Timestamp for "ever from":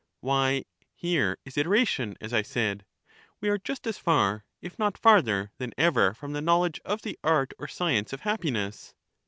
5.77-6.33